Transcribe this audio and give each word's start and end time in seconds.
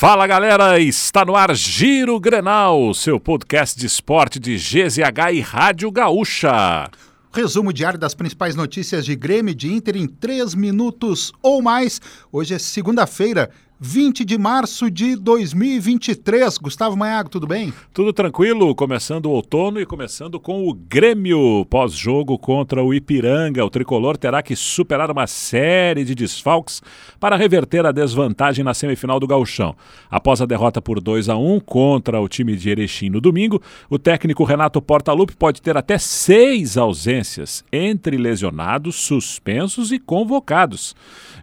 Fala 0.00 0.26
galera, 0.26 0.80
está 0.80 1.26
no 1.26 1.36
ar 1.36 1.54
Giro 1.54 2.18
Grenal, 2.18 2.94
seu 2.94 3.20
podcast 3.20 3.78
de 3.78 3.84
esporte 3.84 4.40
de 4.40 4.56
GZH 4.56 5.30
e 5.34 5.40
Rádio 5.42 5.92
Gaúcha. 5.92 6.90
Resumo 7.30 7.70
diário 7.70 7.98
das 7.98 8.14
principais 8.14 8.56
notícias 8.56 9.04
de 9.04 9.14
Grêmio 9.14 9.52
e 9.52 9.54
de 9.54 9.70
Inter 9.70 9.98
em 9.98 10.06
três 10.06 10.54
minutos 10.54 11.34
ou 11.42 11.60
mais. 11.60 12.00
Hoje 12.32 12.54
é 12.54 12.58
segunda-feira, 12.58 13.50
20 13.82 14.26
de 14.26 14.36
março 14.36 14.90
de 14.90 15.16
2023. 15.16 16.58
Gustavo 16.58 16.98
Maiago, 16.98 17.30
tudo 17.30 17.46
bem? 17.46 17.72
Tudo 17.94 18.12
tranquilo, 18.12 18.74
começando 18.74 19.24
o 19.24 19.30
outono 19.30 19.80
e 19.80 19.86
começando 19.86 20.38
com 20.38 20.68
o 20.68 20.74
Grêmio. 20.74 21.64
Pós-jogo 21.64 22.38
contra 22.38 22.84
o 22.84 22.92
Ipiranga, 22.92 23.64
o 23.64 23.70
tricolor 23.70 24.18
terá 24.18 24.42
que 24.42 24.54
superar 24.54 25.10
uma 25.10 25.26
série 25.26 26.04
de 26.04 26.14
desfalques 26.14 26.82
para 27.18 27.36
reverter 27.36 27.86
a 27.86 27.90
desvantagem 27.90 28.62
na 28.62 28.74
semifinal 28.74 29.18
do 29.18 29.26
Gauchão. 29.26 29.74
Após 30.10 30.42
a 30.42 30.46
derrota 30.46 30.82
por 30.82 31.00
2 31.00 31.30
a 31.30 31.36
1 31.38 31.60
contra 31.60 32.20
o 32.20 32.28
time 32.28 32.56
de 32.56 32.68
Erechim 32.68 33.08
no 33.08 33.18
domingo, 33.18 33.62
o 33.88 33.98
técnico 33.98 34.44
Renato 34.44 34.82
Portaluppi 34.82 35.34
pode 35.34 35.62
ter 35.62 35.78
até 35.78 35.96
seis 35.96 36.76
ausências, 36.76 37.64
entre 37.72 38.18
lesionados, 38.18 38.96
suspensos 38.96 39.90
e 39.90 39.98
convocados. 39.98 40.94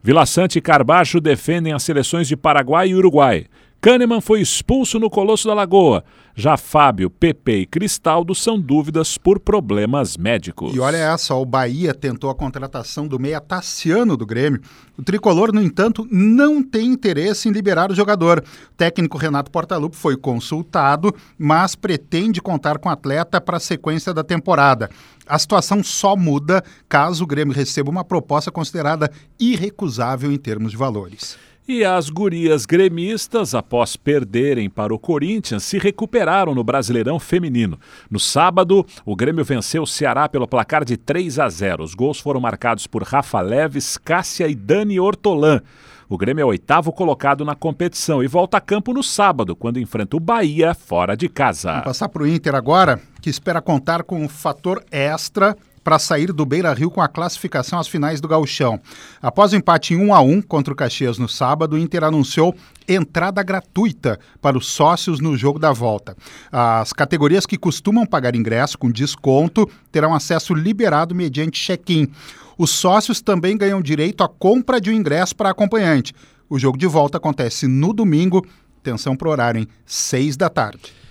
Vila 0.03 0.25
Sante 0.27 0.59
e 0.59 0.61
Carbacho 0.61 1.19
defendem 1.19 1.73
as 1.73 1.81
seleções 1.81 2.26
de 2.27 2.35
Paraguai 2.35 2.89
e 2.89 2.95
Uruguai. 2.95 3.47
Kahneman 3.79 4.21
foi 4.21 4.41
expulso 4.41 4.99
no 4.99 5.09
Colosso 5.09 5.47
da 5.47 5.53
Lagoa. 5.53 6.03
Já 6.35 6.57
Fábio, 6.57 7.09
Pepe 7.09 7.61
e 7.61 7.65
Cristaldo 7.65 8.35
são 8.35 8.59
dúvidas 8.59 9.17
por 9.17 9.39
problemas 9.39 10.17
médicos. 10.17 10.75
E 10.75 10.79
olha 10.79 10.97
essa, 10.97 11.33
o 11.33 11.45
Bahia 11.45 11.93
tentou 11.93 12.29
a 12.29 12.35
contratação 12.35 13.07
do 13.07 13.19
meia 13.19 13.39
Tassiano 13.39 14.17
do 14.17 14.25
Grêmio. 14.25 14.61
O 14.97 15.03
tricolor, 15.03 15.53
no 15.53 15.61
entanto, 15.61 16.07
não 16.11 16.61
tem 16.61 16.87
interesse 16.87 17.49
em 17.49 17.51
liberar 17.51 17.91
o 17.91 17.95
jogador. 17.95 18.43
O 18.71 18.75
técnico 18.75 19.17
Renato 19.17 19.49
Portaluppi 19.49 19.95
foi 19.95 20.17
consultado, 20.17 21.13
mas 21.37 21.75
pretende 21.75 22.41
contar 22.41 22.77
com 22.79 22.89
o 22.89 22.91
atleta 22.91 23.39
para 23.39 23.57
a 23.57 23.59
sequência 23.59 24.13
da 24.13 24.23
temporada. 24.23 24.89
A 25.27 25.39
situação 25.39 25.83
só 25.83 26.15
muda 26.15 26.63
caso 26.89 27.23
o 27.23 27.27
Grêmio 27.27 27.55
receba 27.55 27.89
uma 27.89 28.03
proposta 28.03 28.51
considerada 28.51 29.11
irrecusável 29.39 30.31
em 30.31 30.37
termos 30.37 30.71
de 30.71 30.77
valores. 30.77 31.37
E 31.69 31.83
as 31.83 32.09
gurias 32.09 32.65
gremistas, 32.65 33.53
após 33.53 33.97
perderem 33.97 34.69
para 34.69 34.93
o 34.93 34.97
Corinthians, 34.97 35.65
se 35.65 35.77
recuperaram 35.77 36.55
no 36.55 36.63
Brasileirão 36.63 37.19
Feminino. 37.19 37.77
No 38.09 38.21
sábado, 38.21 38.85
o 39.05 39.17
Grêmio 39.17 39.43
venceu 39.43 39.83
o 39.83 39.87
Ceará 39.87 40.29
pelo 40.29 40.47
placar 40.47 40.85
de 40.85 40.95
3 40.95 41.39
a 41.39 41.49
0. 41.49 41.83
Os 41.83 41.93
gols 41.93 42.21
foram 42.21 42.39
marcados 42.39 42.87
por 42.87 43.03
Rafa 43.03 43.41
Leves, 43.41 43.97
Cássia 43.97 44.47
e 44.47 44.55
Dani 44.55 44.97
Ortolan. 44.97 45.61
O 46.07 46.17
Grêmio 46.17 46.41
é 46.41 46.45
o 46.45 46.47
oitavo 46.47 46.93
colocado 46.93 47.43
na 47.43 47.53
competição 47.53 48.23
e 48.23 48.27
volta 48.27 48.55
a 48.55 48.61
campo 48.61 48.93
no 48.93 49.03
sábado, 49.03 49.53
quando 49.53 49.77
enfrenta 49.77 50.15
o 50.15 50.21
Bahia 50.21 50.73
fora 50.73 51.17
de 51.17 51.27
casa. 51.27 51.71
Vamos 51.71 51.83
passar 51.83 52.07
para 52.07 52.23
o 52.23 52.27
Inter 52.27 52.55
agora, 52.55 53.01
que 53.21 53.29
espera 53.29 53.61
contar 53.61 54.03
com 54.03 54.23
um 54.23 54.29
fator 54.29 54.81
extra 54.89 55.53
para 55.87 55.99
sair 55.99 56.33
do 56.33 56.45
Beira 56.45 56.73
Rio 56.73 56.91
com 56.91 56.99
a 56.99 57.07
classificação 57.07 57.79
às 57.79 57.87
finais 57.87 58.19
do 58.19 58.27
Gauchão. 58.27 58.77
Após 59.21 59.53
o 59.53 59.55
empate 59.55 59.93
em 59.93 59.97
1 59.97 60.13
a 60.13 60.19
1 60.19 60.41
contra 60.41 60.73
o 60.73 60.75
Caxias 60.75 61.17
no 61.17 61.29
sábado, 61.29 61.77
o 61.77 61.79
Inter 61.79 62.03
anunciou 62.03 62.53
entrada 62.85 63.41
gratuita 63.41 64.19
para 64.41 64.57
os 64.57 64.67
sócios 64.67 65.21
no 65.21 65.37
jogo 65.37 65.57
da 65.57 65.71
volta. 65.71 66.17
As 66.51 66.91
categorias 66.91 67.45
que 67.45 67.57
costumam 67.57 68.05
pagar 68.05 68.35
ingresso 68.35 68.77
com 68.77 68.91
desconto 68.91 69.65
terão 69.89 70.13
acesso 70.13 70.53
liberado 70.53 71.15
mediante 71.15 71.61
check-in. 71.61 72.11
Os 72.57 72.71
sócios 72.71 73.21
também 73.21 73.55
ganham 73.55 73.81
direito 73.81 74.25
à 74.25 74.27
compra 74.27 74.81
de 74.81 74.89
um 74.89 74.93
ingresso 74.93 75.37
para 75.37 75.51
acompanhante. 75.51 76.13
O 76.49 76.59
jogo 76.59 76.77
de 76.77 76.85
volta 76.85 77.15
acontece 77.15 77.65
no 77.65 77.93
domingo, 77.93 78.45
atenção 78.81 79.15
para 79.15 79.29
o 79.29 79.31
horário, 79.31 79.61
em 79.61 79.67
6 79.85 80.35
da 80.35 80.49
tarde. 80.49 81.06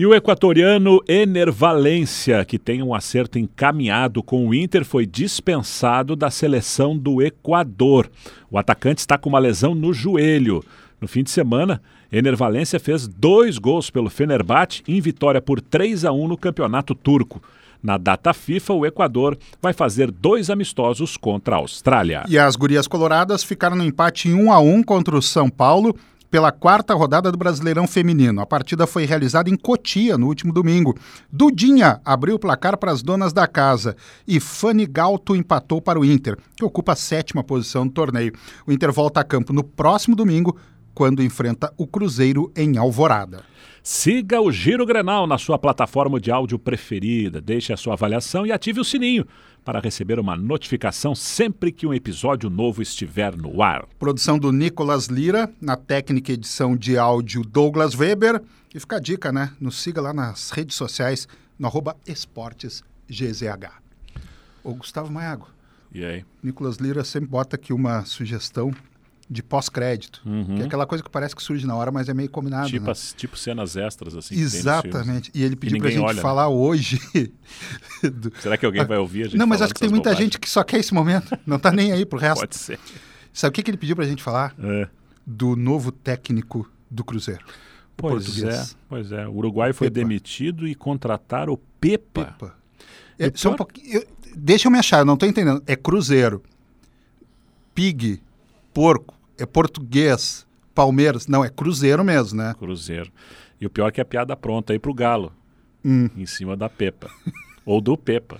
E 0.00 0.06
o 0.06 0.14
equatoriano 0.14 0.98
Ener 1.06 1.52
Valência, 1.52 2.42
que 2.46 2.58
tem 2.58 2.82
um 2.82 2.94
acerto 2.94 3.38
encaminhado 3.38 4.22
com 4.22 4.48
o 4.48 4.54
Inter, 4.54 4.82
foi 4.82 5.04
dispensado 5.04 6.16
da 6.16 6.30
seleção 6.30 6.96
do 6.96 7.20
Equador. 7.20 8.10
O 8.50 8.56
atacante 8.56 9.00
está 9.00 9.18
com 9.18 9.28
uma 9.28 9.38
lesão 9.38 9.74
no 9.74 9.92
joelho. 9.92 10.64
No 11.02 11.06
fim 11.06 11.22
de 11.22 11.30
semana, 11.30 11.82
Ener 12.10 12.34
Valência 12.34 12.80
fez 12.80 13.06
dois 13.06 13.58
gols 13.58 13.90
pelo 13.90 14.08
Fenerbahçe 14.08 14.82
em 14.88 14.98
vitória 15.02 15.42
por 15.42 15.60
3 15.60 16.06
a 16.06 16.12
1 16.12 16.28
no 16.28 16.38
campeonato 16.38 16.94
turco. 16.94 17.42
Na 17.82 17.98
data 17.98 18.32
FIFA, 18.32 18.72
o 18.72 18.86
Equador 18.86 19.36
vai 19.60 19.74
fazer 19.74 20.10
dois 20.10 20.48
amistosos 20.48 21.18
contra 21.18 21.56
a 21.56 21.58
Austrália. 21.58 22.24
E 22.26 22.38
as 22.38 22.56
gurias 22.56 22.86
coloradas 22.86 23.44
ficaram 23.44 23.76
no 23.76 23.84
empate 23.84 24.30
em 24.30 24.34
1 24.34 24.50
a 24.50 24.60
1 24.60 24.82
contra 24.82 25.14
o 25.14 25.20
São 25.20 25.50
Paulo 25.50 25.94
pela 26.30 26.52
quarta 26.52 26.94
rodada 26.94 27.32
do 27.32 27.38
Brasileirão 27.38 27.86
Feminino. 27.86 28.40
A 28.40 28.46
partida 28.46 28.86
foi 28.86 29.04
realizada 29.04 29.50
em 29.50 29.56
Cotia 29.56 30.16
no 30.16 30.26
último 30.26 30.52
domingo. 30.52 30.96
Dudinha 31.30 32.00
abriu 32.04 32.36
o 32.36 32.38
placar 32.38 32.76
para 32.76 32.92
as 32.92 33.02
donas 33.02 33.32
da 33.32 33.46
casa 33.46 33.96
e 34.26 34.38
Fanny 34.38 34.86
Galto 34.86 35.34
empatou 35.34 35.82
para 35.82 35.98
o 35.98 36.04
Inter, 36.04 36.38
que 36.56 36.64
ocupa 36.64 36.92
a 36.92 36.96
sétima 36.96 37.42
posição 37.42 37.86
do 37.86 37.92
torneio. 37.92 38.32
O 38.66 38.72
Inter 38.72 38.92
volta 38.92 39.20
a 39.20 39.24
campo 39.24 39.52
no 39.52 39.64
próximo 39.64 40.14
domingo, 40.14 40.56
quando 41.00 41.22
enfrenta 41.22 41.72
o 41.78 41.86
Cruzeiro 41.86 42.52
em 42.54 42.76
Alvorada. 42.76 43.42
Siga 43.82 44.38
o 44.38 44.52
Giro 44.52 44.84
Grenal 44.84 45.26
na 45.26 45.38
sua 45.38 45.58
plataforma 45.58 46.20
de 46.20 46.30
áudio 46.30 46.58
preferida, 46.58 47.40
deixe 47.40 47.72
a 47.72 47.76
sua 47.78 47.94
avaliação 47.94 48.46
e 48.46 48.52
ative 48.52 48.80
o 48.80 48.84
sininho 48.84 49.26
para 49.64 49.80
receber 49.80 50.20
uma 50.20 50.36
notificação 50.36 51.14
sempre 51.14 51.72
que 51.72 51.86
um 51.86 51.94
episódio 51.94 52.50
novo 52.50 52.82
estiver 52.82 53.34
no 53.34 53.62
ar. 53.62 53.86
Produção 53.98 54.38
do 54.38 54.52
Nicolas 54.52 55.06
Lira, 55.06 55.50
na 55.58 55.74
técnica 55.74 56.32
e 56.32 56.34
edição 56.34 56.76
de 56.76 56.98
áudio 56.98 57.42
Douglas 57.44 57.94
Weber. 57.94 58.42
E 58.74 58.78
fica 58.78 58.96
a 58.96 59.00
dica, 59.00 59.32
né? 59.32 59.54
Nos 59.58 59.80
siga 59.80 60.02
lá 60.02 60.12
nas 60.12 60.50
redes 60.50 60.76
sociais, 60.76 61.26
no 61.58 61.66
arroba 61.66 61.96
esportesgzh. 62.06 62.82
Ô 64.62 64.74
Gustavo 64.74 65.10
Maiago. 65.10 65.48
E 65.94 66.04
aí? 66.04 66.26
Nicolas 66.42 66.76
Lira 66.76 67.04
sempre 67.04 67.30
bota 67.30 67.56
aqui 67.56 67.72
uma 67.72 68.04
sugestão 68.04 68.70
de 69.32 69.44
pós-crédito, 69.44 70.20
Uhum. 70.26 70.56
que 70.56 70.62
é 70.62 70.64
aquela 70.64 70.84
coisa 70.84 71.04
que 71.04 71.08
parece 71.08 71.36
que 71.36 71.42
surge 71.42 71.64
na 71.64 71.76
hora, 71.76 71.92
mas 71.92 72.08
é 72.08 72.14
meio 72.14 72.28
combinado. 72.28 72.68
Tipo, 72.68 72.86
né? 72.86 72.90
as- 72.90 73.12
tipo 73.16 73.36
cenas 73.36 73.76
extras, 73.76 74.16
assim. 74.16 74.34
Exatamente. 74.34 75.30
E 75.32 75.44
ele 75.44 75.54
pediu 75.54 75.78
pra 75.78 75.88
ninguém 75.88 75.98
gente 76.00 76.08
olha, 76.08 76.16
né? 76.16 76.20
falar 76.22 76.48
hoje. 76.48 76.98
do- 78.02 78.32
Será 78.40 78.56
que 78.56 78.66
alguém 78.66 78.84
vai 78.84 78.98
ouvir 78.98 79.22
a 79.22 79.24
gente 79.26 79.36
Não, 79.36 79.46
mas 79.46 79.62
acho 79.62 79.72
que 79.72 79.78
tem 79.80 79.88
muita 79.88 80.10
bobagens? 80.10 80.24
gente 80.32 80.38
que 80.40 80.50
só 80.50 80.64
quer 80.64 80.80
esse 80.80 80.92
momento. 80.92 81.38
Não 81.46 81.60
tá 81.60 81.70
nem 81.70 81.92
aí 81.92 82.04
pro 82.04 82.18
resto. 82.20 82.40
Pode 82.40 82.56
ser. 82.56 82.78
Sabe 83.32 83.50
o 83.50 83.52
que, 83.54 83.62
que 83.62 83.70
ele 83.70 83.78
pediu 83.78 83.94
pra 83.94 84.04
gente 84.04 84.20
falar? 84.22 84.52
É. 84.58 84.88
Do 85.24 85.54
novo 85.54 85.92
técnico 85.92 86.68
do 86.90 87.04
Cruzeiro. 87.04 87.44
Pois 87.96 88.24
português. 88.24 88.72
é, 88.72 88.74
pois 88.88 89.12
é. 89.12 89.28
O 89.28 89.34
Uruguai 89.36 89.72
foi 89.72 89.88
Pepa. 89.88 90.00
demitido 90.00 90.66
e 90.66 90.74
contrataram 90.74 91.52
o 91.52 91.56
Pepa. 91.56 92.24
Pepa. 92.24 92.54
É, 93.16 93.26
um 93.48 93.54
pouquinho, 93.54 93.98
eu- 93.98 94.06
deixa 94.34 94.66
eu 94.66 94.72
me 94.72 94.78
achar, 94.78 94.98
eu 95.00 95.04
não 95.04 95.16
tô 95.16 95.24
entendendo. 95.26 95.62
É 95.68 95.76
Cruzeiro, 95.76 96.42
Pig, 97.74 98.20
Porco, 98.72 99.14
é 99.40 99.46
Português, 99.46 100.46
Palmeiras. 100.74 101.26
Não, 101.26 101.44
é 101.44 101.48
Cruzeiro 101.48 102.04
mesmo, 102.04 102.38
né? 102.38 102.54
Cruzeiro. 102.58 103.10
E 103.60 103.66
o 103.66 103.70
pior 103.70 103.88
é 103.88 103.90
que 103.90 104.00
é 104.00 104.04
piada 104.04 104.36
pronta 104.36 104.72
aí 104.72 104.78
pro 104.78 104.94
Galo, 104.94 105.32
Hum. 105.84 106.08
em 106.16 106.26
cima 106.26 106.56
da 106.56 106.68
Pepa. 106.68 107.10
Ou 107.64 107.80
do 107.80 107.96
Pepa. 107.96 108.38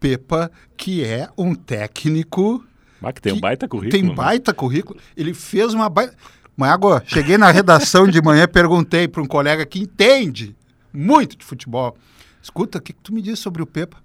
Pepa, 0.00 0.50
que 0.76 1.04
é 1.04 1.28
um 1.36 1.54
técnico 1.54 2.64
Mas 3.00 3.14
que 3.14 3.22
tem 3.22 3.32
um 3.32 3.36
que 3.36 3.42
baita 3.42 3.68
currículo. 3.68 3.90
Tem 3.90 4.08
né? 4.08 4.14
baita 4.14 4.54
currículo. 4.54 5.00
Ele 5.16 5.34
fez 5.34 5.74
uma 5.74 5.88
baita. 5.88 6.14
Mago, 6.56 7.00
cheguei 7.04 7.36
na 7.36 7.50
redação 7.50 8.08
de 8.08 8.20
manhã 8.22 8.48
perguntei 8.48 9.06
para 9.06 9.22
um 9.22 9.26
colega 9.26 9.66
que 9.66 9.78
entende 9.78 10.56
muito 10.92 11.36
de 11.36 11.44
futebol. 11.44 11.96
Escuta, 12.42 12.78
o 12.78 12.80
que, 12.80 12.92
que 12.92 13.00
tu 13.02 13.12
me 13.12 13.20
diz 13.20 13.38
sobre 13.38 13.62
o 13.62 13.66
Pepa? 13.66 13.98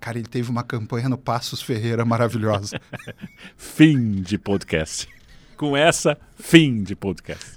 Cara, 0.00 0.18
ele 0.18 0.28
teve 0.28 0.50
uma 0.50 0.62
campanha 0.62 1.08
no 1.08 1.18
Passos 1.18 1.62
Ferreira 1.62 2.04
maravilhosa. 2.04 2.80
Fim 3.56 4.22
de 4.22 4.38
podcast. 4.38 5.08
Com 5.56 5.76
essa, 5.76 6.18
fim 6.38 6.82
de 6.82 6.94
podcast. 6.94 7.55